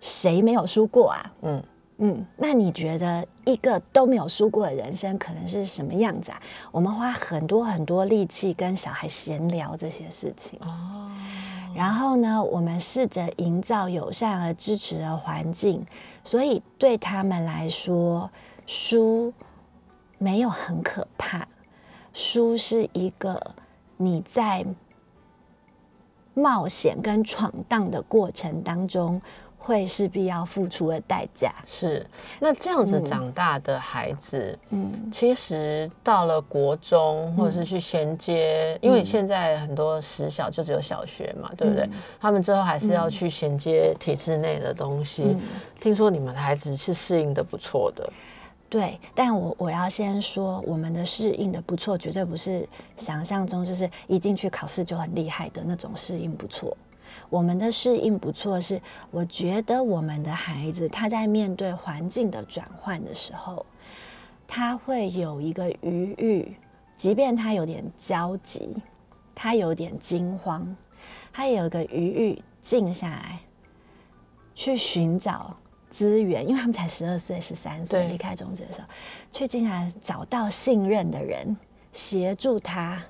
[0.00, 1.32] 谁没有输过啊？
[1.42, 1.62] 嗯
[1.98, 6.42] 嗯，那你觉得一个都没有输过的人生可能是什么样子啊？
[6.72, 11.12] 我们花很多很多力气跟小孩闲聊这些事情，哦，
[11.74, 15.86] 然后呢，我们试着营造友善和支持的环境，
[16.24, 18.30] 所以对他们来说，
[18.66, 19.32] 书
[20.18, 21.46] 没有很可怕，
[22.12, 23.54] 书是一个
[23.96, 24.66] 你在
[26.34, 29.20] 冒险跟闯荡的过程当中
[29.62, 31.52] 会势必要付出的代价。
[31.66, 32.04] 是。
[32.40, 41.84] 那这样子嗯长大的孩子，嗯，其实到了国中，或者是去衔接，因为现在很多实小就只有小学嘛，对不对？
[41.84, 45.22] 嗯他们之后还是要去衔接体制内的东西。
[45.24, 45.40] 嗯
[45.80, 48.12] 听说你们的孩子是适应的不错的，
[48.68, 56.76] 对，但我我要先说，我们的适应的不错，绝对不是想象中就是一进去考试就很厉害的那种适应不错。
[57.30, 63.64] 我们的适应不错是，我觉得我们的孩子他在面对环境的转换的时候，
[64.48, 66.56] 他会有一个余裕，
[66.96, 68.76] 即便他有点焦急，
[69.34, 70.76] 他有点惊慌，
[71.32, 73.38] 他有一个余裕静下来，
[74.54, 75.56] 去寻找
[75.88, 78.86] 资源，因为他们才十二岁、十三岁离开中子的时候，
[79.30, 81.56] 去进来找到信任的人，
[81.92, 83.00] 协助他，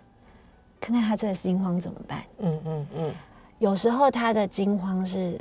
[0.79, 2.23] 看看他这个心慌怎么办。
[2.39, 3.15] 嗯嗯嗯，
[3.61, 5.39] 有时候他的惊慌是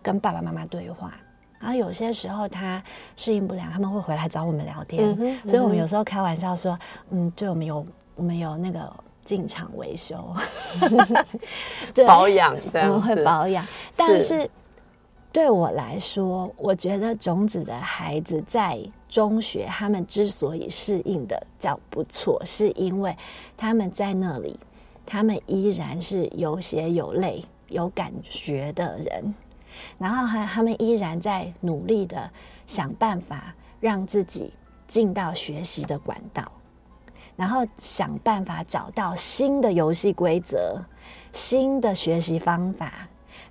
[0.00, 1.12] 跟爸爸妈妈对话，
[1.60, 2.82] 然后有些时候他
[3.14, 5.14] 适应不良，他们会回来找我们聊天。
[5.46, 6.76] 所以我们有时候开玩笑说，
[7.10, 8.90] 嗯，对，我们有我们有那个
[9.22, 10.34] 进场维修，
[11.94, 12.06] 对。
[12.06, 14.48] 保养这我们会，保养，但是
[15.30, 23.14] 对我来说，我觉得种子的孩子在中学，他们之所以适应的较不错，是因为
[23.58, 24.58] 他们在那里，
[25.04, 29.34] 他们依然是有血有泪、有感觉的人，
[29.98, 32.30] 然后还他们依然在努力的
[32.66, 34.52] 想办法让自己
[34.86, 36.50] 进到学习的管道。
[37.34, 40.80] 然后想办法找到新的游戏规则、
[41.32, 42.92] 新的学习方法。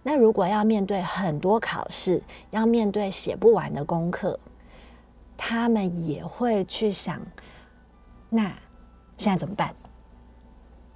[0.03, 4.39] 那如果要面对很多考试，要面对写不完的功课，
[5.35, 7.19] 他们也会去想：
[8.29, 8.43] 那
[9.17, 9.73] 现在怎么办？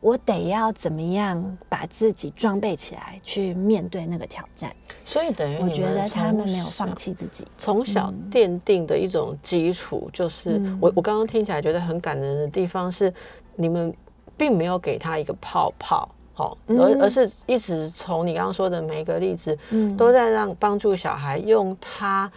[0.05, 4.71] 我得要怎么样把自己装备起来去面对那个挑战？
[5.03, 7.47] 所以等于我觉得他们没有放弃自己。
[7.57, 13.11] 从小嗯奠定的一种基础，就是、嗯我我刚刚听起来觉得很感人的地方是，
[13.55, 13.91] 你们
[14.37, 22.31] 并没有给他一个泡泡，好、嗯而而是一直从你刚刚说的每一个例子，嗯都在让帮助小孩用他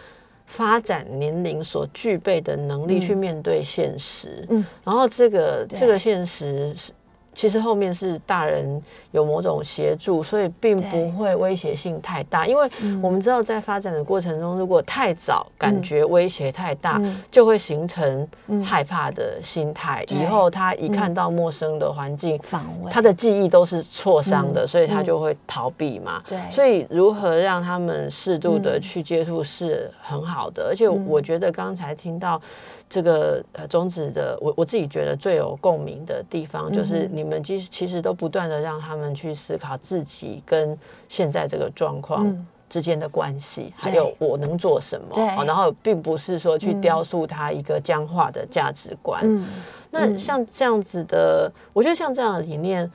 [0.47, 6.91] 发展年龄所具备的能力嗯去面对现实，嗯然后这个这个现实是。
[7.39, 8.81] 其实后面是大人
[9.11, 12.45] 有某种协助，所以并不会威胁性太大。
[12.45, 13.01] 因为嗯。
[13.01, 17.15] 我们知道，在发展的过程中，如果太早感觉威胁太大，嗯。
[17.31, 20.03] 就会形成嗯害怕的心态。
[20.05, 24.67] 对以后他一看到陌生的环境，防卫他的记忆都是挫伤的，嗯。
[24.67, 26.21] 所以他就会逃避嘛。
[26.27, 26.37] 对。
[26.51, 28.81] 所以如何让他们适度的嗯。
[28.81, 31.05] 去接触是很好的，而且嗯。
[31.07, 32.41] 我觉得刚才听到
[32.89, 37.09] 这个呃宗旨的，我我自己觉得最有共鸣的地方，就是嗯。
[37.13, 40.77] 你们其实其实都不断的让他们去思考自己跟
[41.07, 42.27] 现在这个状况。
[42.27, 49.47] 嗯之间的关系，还有我能做什么，哦然后并不是说去嗯雕塑他一个僵化的价值观，嗯
[49.89, 52.87] 那像这样子的，我觉得像这样的理念，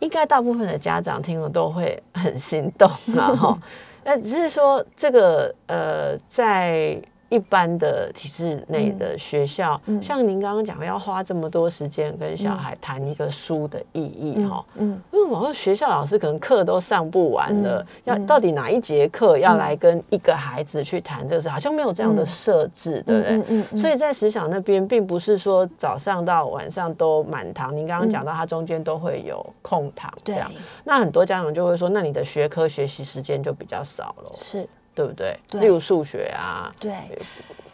[0.00, 3.56] 应该大部分的家长听了都会很心动啊，哈。
[4.02, 7.00] 那只是说这个呃，在。
[7.32, 23.36] 一般的体制内的学校，像您刚刚讲，要花这么多时间跟小孩谈一个书的意义，哈，嗯，因为我们学校老师可能课都上不完了，要到底哪一节课要来跟一个孩子去谈这个事，好像没有这样的设置，对不对？
[23.48, 23.78] 嗯嗯。
[23.78, 30.50] 所以在实小那边，并不是说早上到晚上都满堂，您刚刚讲到它中间都会有空堂，这样，
[30.84, 34.68] 那很多家长就会说，那你的学科学习时间就比较少了，是。
[34.94, 35.38] 对不对？
[35.52, 36.92] 例如数学啊，对，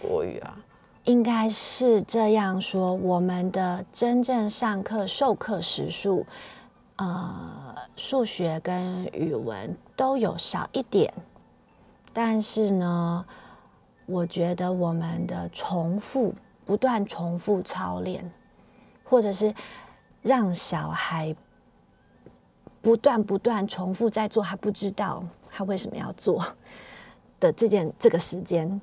[0.01, 0.57] 国语啊，
[1.05, 2.95] 应该是这样说。
[2.95, 6.25] 我们的真正上课授课时数，
[6.97, 11.13] 呃，数学跟语文都有少一点，
[12.13, 13.25] 但是呢，
[14.07, 16.33] 我觉得我们的重复、
[16.65, 18.31] 不断重复操练，
[19.03, 19.53] 或者是
[20.23, 21.35] 让小孩
[22.81, 26.45] 不断不断重复在做，他不知道他为什么要做。
[27.41, 28.81] 的这件这个时间。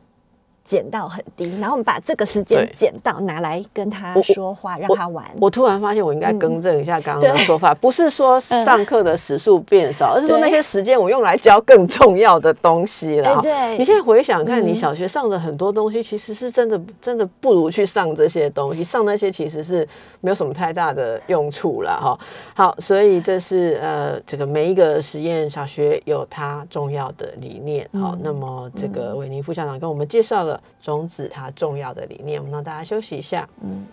[0.66, 5.24] 减到很低，然后我们把这个时间减到拿来跟他说话，让他玩。
[5.40, 13.40] 我突然发现，我应该更正一下刚刚的说法， 不是说上课的时数变少，而是说那些时间我用来教更重要的东西了。
[13.42, 19.88] 对，你现在回想看，你小学上的很多东西，其实是真的真的不如去上这些东西，上那些其实是
[20.20, 22.20] 没有什么太大的用处了哈。
[22.56, 27.88] 好，所以这是呃，这个每一个实验小学有它重要的理念。
[28.02, 30.55] 好，那么这个韦宁副校长跟我们介绍了。
[30.82, 33.48] 种子它重要的理念，我们让大家休息一下。
[33.62, 33.86] 嗯，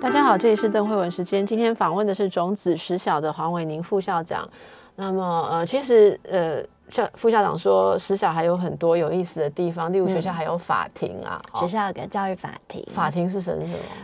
[0.00, 1.46] 大家好，这里是邓慧文时间。
[1.46, 4.48] 今天访问的是种子实小的黄伟宁副校长。
[4.96, 6.62] 那么，呃，其实，呃。
[6.90, 11.40] 校副校长说，实小还有很多有意思的地方，例如学校还有法庭啊。
[11.54, 12.84] 学校有个教育法庭。
[12.92, 13.62] 法庭是什么？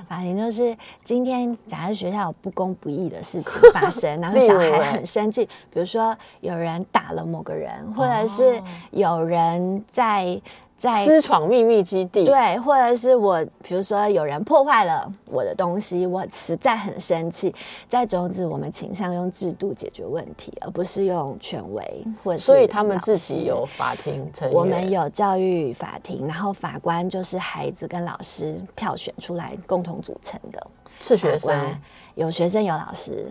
[0.09, 8.63] 法庭就是今天假设学校有不公不义的事情 发生，然后小孩很生气，比如说有人打了某个人，或者是
[8.93, 10.41] 有人在。
[10.77, 17.55] 在私闯秘密基地，对，或者是我，比如说有人破坏了我的东西，我实在很生气。
[17.89, 30.67] 在种子，我们倾向用制度解决问题，而不是用权威，或者所以他们自己有法庭成我们有教育法庭，然后法官就是孩子跟老师票选出来共同组成的，
[31.01, 31.75] 是学生
[32.17, 33.27] 有学生有老师，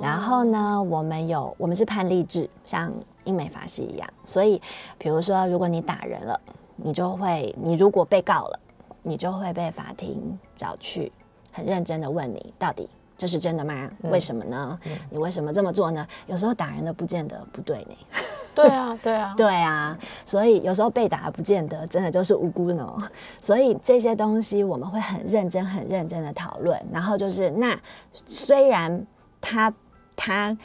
[0.00, 2.92] 然后呢，我们有我们是判例制，像
[3.24, 4.62] 英美法系一样，所以
[4.96, 6.40] 比如说如果你打人了。
[6.76, 8.60] 你就会，你如果被告了，
[9.02, 11.12] 你就会被法庭找去，
[11.52, 13.90] 很认真的问你，到底这是真的吗？
[14.02, 14.78] 为什么呢？
[15.08, 16.06] 你为什么这么做呢？
[16.26, 17.94] 有时候打人的不见得不对呢。
[18.54, 19.98] 对啊，对啊， 对啊。
[20.24, 22.96] 所以有时候被打不见得真的就是无辜呢。
[23.40, 26.80] 所以这些东西我们会很认真、很认真的讨论。
[26.92, 27.78] 然后就是，那
[28.12, 29.04] 虽然
[29.40, 29.72] 他
[30.14, 30.56] 他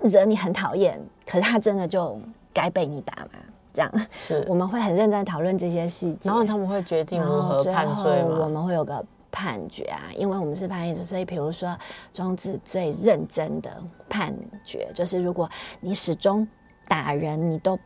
[0.00, 2.18] 惹你很讨厌，可是他真的就
[2.52, 3.30] 该被你打吗？
[3.72, 3.90] 这样。
[4.26, 11.76] 是， 我们会很认真讨论这些细节，然后他们会决定如何判罪我们会有个判决啊，因为我们是判例，所以比如说
[12.12, 15.48] 庄子最认真的判决就是，如果
[15.80, 16.46] 你始终
[16.88, 17.78] 打人，你都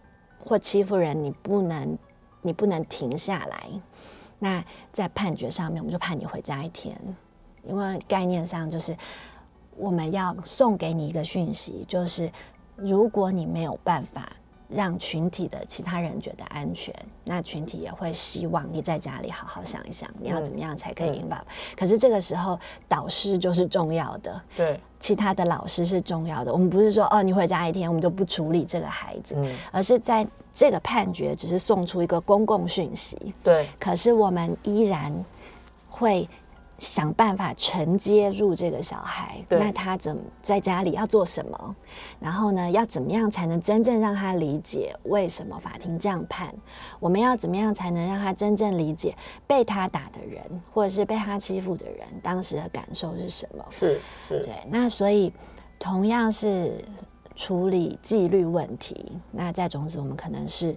[0.42, 1.98] 或欺负人，你不能
[2.40, 3.68] 你不能停下来，
[4.38, 6.98] 那在判决上面，我们就判你回家一天，
[7.62, 8.96] 因为概念上就是
[9.76, 12.30] 我们要送给你一个讯息，就是
[12.76, 14.26] 如果你没有办法。
[14.68, 16.94] 让群体的其他人觉得安全，
[17.24, 21.36] 那群体也会希望你在家里好好想一想，你要怎么样才可以引导。
[21.76, 22.58] 可是这个时候，
[22.88, 26.52] 导师就是重要的，对，其他的老师是重要的。
[26.52, 29.36] 我们不是说哦，你回家一天，我们就不处理这个孩子，
[29.70, 33.68] 而是在这个判决只是送出一个公共讯息，对。
[33.78, 35.12] 可是我们依然
[35.88, 36.28] 会。
[36.84, 41.76] 想办法承接入这个小孩，那他怎么在家里要做什么？
[42.20, 46.54] 然后呢，要怎么样才能真正让他理解为什么法庭这样判？
[47.00, 49.16] 我们要怎么样才能让他真正理解
[49.46, 53.64] 被他打的人，或者是被他欺负的人当时的感受是什么？
[53.70, 54.54] 是是，对。
[54.68, 55.32] 那所以
[55.78, 56.84] 同样是
[57.34, 60.76] 处理纪律问题，那在种子我们可能是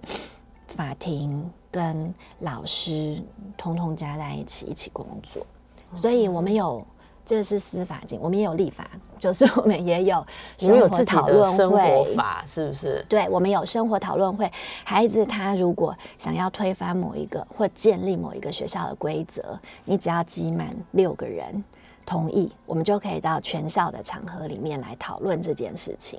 [0.68, 3.22] 法庭跟老师
[3.58, 5.46] 通通加在一起一起工作。
[5.94, 6.86] 所以，我们有
[7.24, 10.26] 这是司法警，我们也有立法，就是我们也有
[10.56, 13.04] 生活讨论会生活法，是不是？
[13.08, 14.50] 对，我们有生活讨论会。
[14.84, 21.62] 孩子他如果想要推翻某一个或建立某一个学校的规则，你只要集满六个人，
[22.08, 26.18] 同意，我们就可以到全校的场合里面来讨论这件事情。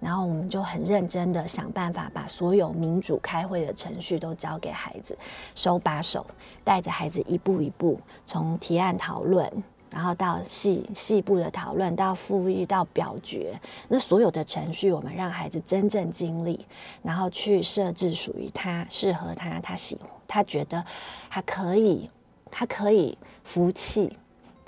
[0.00, 5.16] 然后我们就很认真的想办法，把所有民主开会的程序都交给孩子，
[5.54, 6.26] 手把手
[6.64, 9.48] 带着孩子一步一步从提案讨论。
[9.90, 13.58] 然后到细细部的讨论，到复议，到表决，
[13.88, 16.66] 那所有的程序，我们让孩子真正经历，
[17.00, 20.84] 然后去设置属于他、适合他、他喜欢、他觉得
[21.30, 22.10] 他可以、
[22.50, 24.14] 他可以服气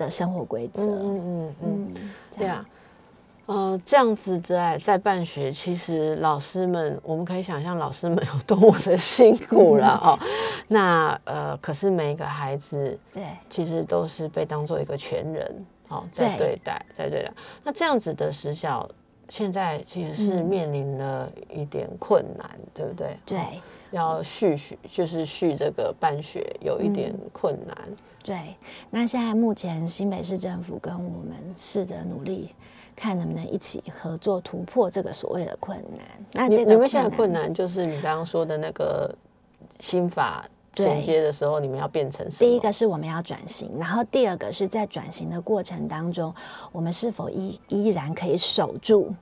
[0.05, 0.82] 的生活规则。
[0.82, 1.94] 嗯嗯嗯，
[2.36, 2.66] 对啊。
[3.46, 10.18] 呃，这样子在在办学，其实老师们，我们可以想象老师们有多么的辛苦了 哦。
[10.68, 17.32] 那呃，可是每一个孩子，对，其实都是被当做一个全人哦在对待，在对待。
[17.64, 18.88] 那这样子的时小，
[19.28, 23.18] 现在其实是面临了一点困难，对不对？
[23.26, 23.40] 对，
[23.91, 27.76] 要续续就是续这个办学有一点困难。
[28.22, 28.57] 对，
[28.91, 32.55] 那现在目前新北市政府跟我们试着努力。
[32.97, 36.05] 看能不能一起合作突破这个所谓的困难。
[36.32, 39.11] 那你你们现在困难就是你刚刚说的那个
[39.78, 42.51] 新法衔接的时候，你们要变成什么？
[42.51, 46.34] 第一个是我们要转型，然后第二个是在转型的过程当中，
[46.72, 49.14] 我们是否依依然可以守住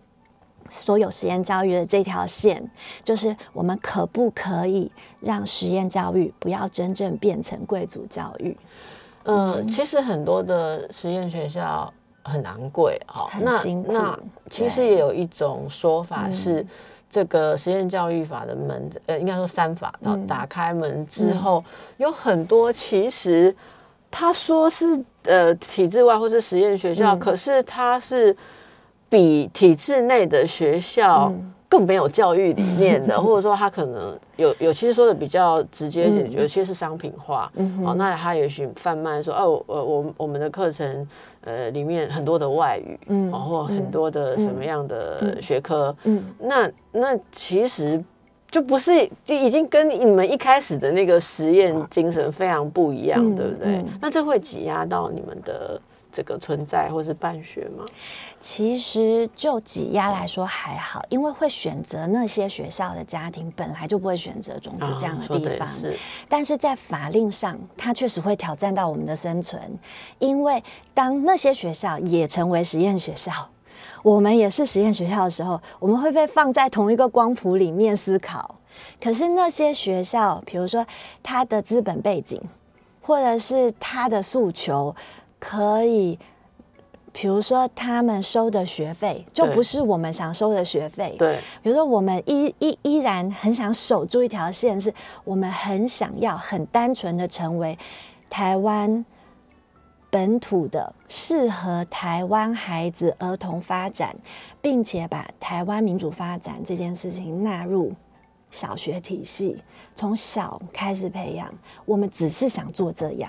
[0.69, 2.63] 所有实验教育的这条线？
[3.03, 4.91] 就是我们可不可以
[5.21, 8.57] 让实验教育不要真正变成贵族教育？
[9.25, 11.93] 嗯，其实很多的实验学校。
[12.25, 14.19] 很昂贵，好，那那
[14.51, 16.67] 其实也有一种说法是，
[17.09, 21.65] 这个实验教育法的门，呃，应该说三法，然后打开门之后，
[21.97, 23.55] 有很多其实
[24.11, 28.37] 他说是呃体制外或是实验学校，可是他是
[29.09, 31.33] 比体制内的学校。
[31.71, 37.53] 更没有教育理念的， 或者说他可能有有，其实说的比较直接，有些是商品化。
[37.57, 41.07] 嗯哦，那他也许贩卖说，哦，我我我们的课程，
[41.43, 48.03] 呃，里面很多的外语，嗯，或很多的什么样的学科，嗯，那那其实
[48.51, 53.85] 就不是，就已经跟你们一开始的那个实验精神非常不一样，对不对？
[54.01, 55.79] 那这会挤压到你们的。
[56.11, 57.85] 这个存在或是办学吗？
[58.41, 65.69] 其实就挤压来说还好，因为会选择那些学校的家庭本来就不会选择种子这样的地方。
[65.69, 65.97] 是，
[66.29, 69.61] 但是在法令上，它确实会挑战到我们的生存。
[70.19, 70.63] 因为
[70.95, 73.33] 当那些学校也成为实验学校，
[74.03, 78.55] 我们也是实验学校的时候，我们会被放在同一个光谱里面思考。
[79.01, 80.87] 可是那些学校，比如说
[81.23, 82.41] 它的资本背景，
[83.03, 84.95] 或者是它的诉求。
[85.41, 86.19] 可以，
[87.21, 91.17] 比如说他们收的学费就不是我们想收的学费。
[91.19, 94.95] 对，比如说我们依依依然很想守住一条线，是
[95.25, 97.77] 我们很想要很单纯的成为
[98.31, 99.05] 台湾
[100.09, 104.15] 本土的适合台湾孩子儿童发展，
[104.63, 107.93] 并且把台湾民主发展这件事情纳入
[108.53, 109.61] 小学体系，
[109.93, 111.53] 从小开始培养。
[111.85, 113.29] 我们只是想做这样。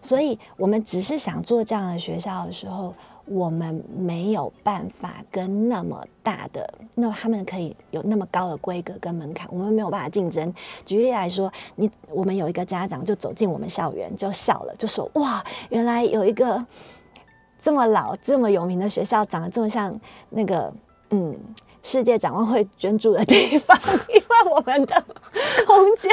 [0.00, 2.94] 所以，我们只是想做这样的学校的时候，
[3.26, 10.52] 我们没有办法跟那么大的，那他们可以有那么高的规格跟门槛，我们没有办法竞争。
[10.84, 16.64] 举例来说，你我们有一个家长就走进我们校园就笑了，就说：“哇，原来有一个
[17.58, 19.94] 这么老、这么有名的学校，长得这么像
[20.30, 20.72] 那个
[21.10, 21.38] 嗯
[21.82, 23.78] 世界展望会捐助的地方，
[24.08, 25.04] 因为我们的
[25.66, 26.10] 空间，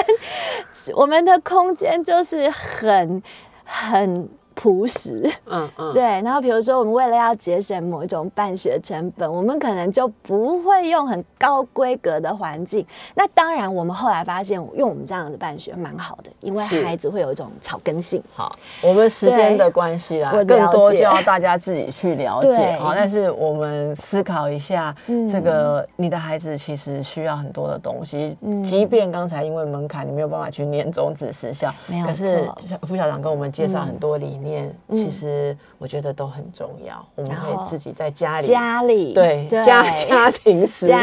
[0.93, 3.23] 我们的空间就是很。
[3.67, 4.29] 很
[4.59, 6.01] 朴实，嗯嗯，对。
[6.01, 12.83] 然后比如说，我们为了要节省某一种办学成本，我们可能就不会用很高规格的环境。
[13.13, 18.21] 那当然，我们后来发现，用我们这样的办学蛮好的，因为孩子会有一种草根性。
[18.33, 18.51] 好，
[18.81, 22.77] 我们时间的关系啦，更多就要大家自己去了解。
[22.79, 24.95] 好，但是我们思考一下，
[25.31, 28.35] 这个你的孩子其实需要很多的东西。
[28.41, 32.07] 嗯，即便刚才因为门槛，你没有办法去念中子时效，没有。
[32.07, 32.49] 可是
[32.87, 34.46] 副校长跟我们介绍很多理念。
[34.91, 39.13] 其实我觉得都很重要，我们可以自己在家里家里。
[39.13, 39.61] 对家
[40.05, 41.01] 家庭思想。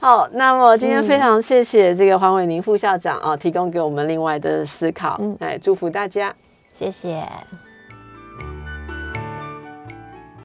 [0.00, 6.34] 好，那么今天非常谢谢这个黄伟宁副校长啊，提供给我们另外的思考，来祝福大家，
[6.72, 7.22] 谢谢。